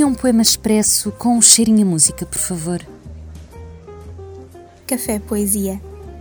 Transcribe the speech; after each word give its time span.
Escolha 0.00 0.14
um 0.14 0.14
poema 0.14 0.40
expresso 0.40 1.12
com 1.12 1.36
um 1.36 1.42
cheirinho 1.42 1.86
a 1.86 1.90
música, 1.90 2.24
por 2.24 2.38
favor. 2.38 2.80
Café 4.86 5.18
Poesia, 5.18 5.78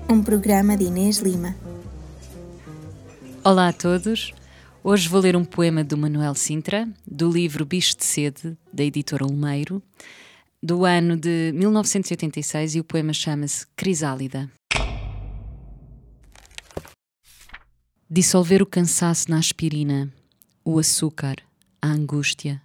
um 0.10 0.22
programa 0.22 0.76
de 0.76 0.84
Inês 0.84 1.20
Lima. 1.20 1.56
Olá 3.42 3.70
a 3.70 3.74
todos. 3.74 4.34
Hoje 4.84 5.08
vou 5.08 5.22
ler 5.22 5.38
um 5.38 5.46
poema 5.46 5.82
do 5.82 5.98
Manuel 5.98 6.36
Sintra, 6.36 6.90
do 7.10 7.32
livro 7.32 7.66
Bicho 7.66 7.96
de 7.96 8.04
Sede, 8.04 8.58
da 8.74 8.84
editora 8.84 9.24
Olmeiro, 9.24 9.82
do 10.62 10.84
ano 10.84 11.16
de 11.16 11.54
1986, 11.56 12.76
e 12.76 12.80
o 12.82 12.84
poema 12.84 13.14
chama-se 13.14 13.66
Crisálida. 13.78 14.52
Dissolver 18.10 18.62
o 18.62 18.66
cansaço 18.66 19.32
na 19.32 19.38
aspirina, 19.38 20.12
o 20.66 20.78
açúcar, 20.80 21.38
a 21.82 21.88
angústia, 21.88 22.62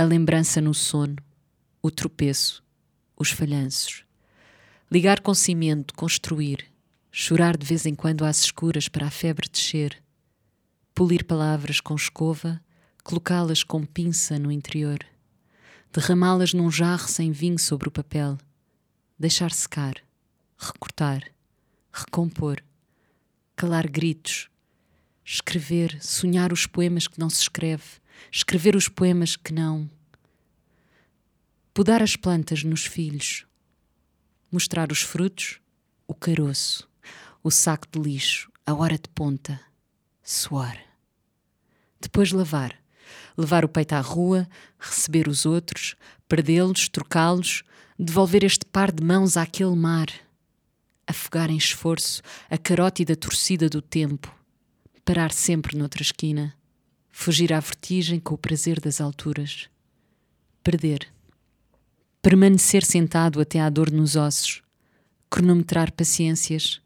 a 0.00 0.04
lembrança 0.04 0.60
no 0.60 0.72
sono, 0.72 1.16
o 1.82 1.90
tropeço, 1.90 2.62
os 3.16 3.32
falhanços. 3.32 4.04
Ligar 4.88 5.20
com 5.20 5.34
cimento, 5.34 5.92
construir, 5.92 6.64
chorar 7.10 7.56
de 7.56 7.66
vez 7.66 7.84
em 7.84 7.96
quando 7.96 8.24
às 8.24 8.44
escuras 8.44 8.86
para 8.86 9.08
a 9.08 9.10
febre 9.10 9.48
descer, 9.48 10.00
polir 10.94 11.24
palavras 11.24 11.80
com 11.80 11.96
escova, 11.96 12.60
colocá-las 13.02 13.64
com 13.64 13.84
pinça 13.84 14.38
no 14.38 14.52
interior, 14.52 15.00
derramá-las 15.92 16.54
num 16.54 16.70
jarro 16.70 17.08
sem 17.08 17.32
vinho 17.32 17.58
sobre 17.58 17.88
o 17.88 17.92
papel, 17.92 18.38
deixar 19.18 19.50
secar, 19.50 19.96
recortar, 20.56 21.24
recompor, 21.92 22.62
calar 23.56 23.88
gritos, 23.90 24.48
escrever, 25.24 25.98
sonhar 26.00 26.52
os 26.52 26.68
poemas 26.68 27.08
que 27.08 27.18
não 27.18 27.28
se 27.28 27.42
escreve, 27.42 27.98
escrever 28.30 28.76
os 28.76 28.88
poemas 28.88 29.36
que 29.36 29.52
não. 29.52 29.88
Podar 31.72 32.02
as 32.02 32.16
plantas 32.16 32.64
nos 32.64 32.84
filhos, 32.84 33.46
mostrar 34.50 34.90
os 34.90 35.02
frutos, 35.02 35.60
o 36.06 36.14
caroço, 36.14 36.88
o 37.42 37.50
saco 37.50 37.86
de 37.90 38.00
lixo, 38.00 38.50
a 38.66 38.74
hora 38.74 38.98
de 38.98 39.08
ponta, 39.14 39.60
suar. 40.22 40.78
Depois 42.00 42.32
lavar, 42.32 42.74
levar 43.36 43.64
o 43.64 43.68
peito 43.68 43.92
à 43.92 44.00
rua, 44.00 44.48
receber 44.78 45.28
os 45.28 45.46
outros, 45.46 45.94
perdê-los, 46.28 46.88
trocá-los, 46.88 47.62
devolver 47.98 48.44
este 48.44 48.66
par 48.66 48.92
de 48.92 49.02
mãos 49.02 49.36
àquele 49.36 49.74
mar, 49.74 50.08
afogar 51.06 51.50
em 51.50 51.56
esforço 51.56 52.22
a 52.50 52.58
carótida 52.58 53.16
torcida 53.16 53.68
do 53.68 53.80
tempo, 53.80 54.34
parar 55.04 55.32
sempre 55.32 55.76
noutra 55.76 56.02
esquina, 56.02 56.54
fugir 57.20 57.52
à 57.52 57.58
vertigem 57.58 58.20
com 58.20 58.36
o 58.36 58.38
prazer 58.38 58.78
das 58.78 59.00
alturas, 59.00 59.68
perder, 60.62 61.12
permanecer 62.22 62.84
sentado 62.84 63.40
até 63.40 63.58
à 63.58 63.68
dor 63.68 63.90
nos 63.90 64.14
ossos, 64.14 64.62
cronometrar 65.28 65.90
paciências, 65.90 66.80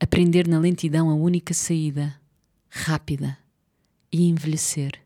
aprender 0.00 0.48
na 0.48 0.58
lentidão 0.58 1.10
a 1.10 1.14
única 1.14 1.52
saída, 1.52 2.18
rápida, 2.70 3.36
e 4.10 4.26
envelhecer. 4.26 4.98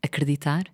Acreditar? 0.00 0.72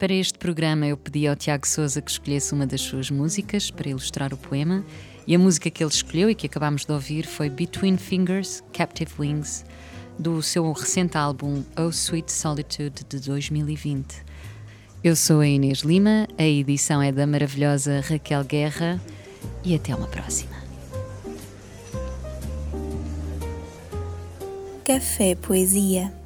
Para 0.00 0.14
este 0.14 0.38
programa, 0.38 0.86
eu 0.86 0.96
pedi 0.96 1.26
ao 1.26 1.36
Tiago 1.36 1.68
Souza 1.68 2.00
que 2.00 2.10
escolhesse 2.10 2.54
uma 2.54 2.66
das 2.66 2.80
suas 2.80 3.10
músicas 3.10 3.70
para 3.70 3.90
ilustrar 3.90 4.32
o 4.32 4.36
poema, 4.38 4.82
e 5.26 5.34
a 5.34 5.38
música 5.38 5.68
que 5.68 5.84
ele 5.84 5.90
escolheu 5.90 6.30
e 6.30 6.34
que 6.34 6.46
acabámos 6.46 6.86
de 6.86 6.92
ouvir 6.92 7.26
foi 7.26 7.50
Between 7.50 7.98
Fingers, 7.98 8.64
Captive 8.72 9.12
Wings, 9.18 9.62
do 10.18 10.42
seu 10.42 10.72
recente 10.72 11.18
álbum 11.18 11.62
Oh 11.78 11.90
Sweet 11.90 12.32
Solitude 12.32 13.04
de 13.06 13.20
2020. 13.20 14.24
Eu 15.04 15.14
sou 15.14 15.40
a 15.40 15.46
Inês 15.46 15.80
Lima, 15.80 16.26
a 16.38 16.44
edição 16.44 17.02
é 17.02 17.12
da 17.12 17.26
maravilhosa 17.26 18.00
Raquel 18.00 18.42
Guerra 18.44 18.98
e 19.62 19.74
até 19.74 19.94
uma 19.94 20.06
próxima. 20.06 20.56
Café 24.82 25.34
Poesia 25.34 26.19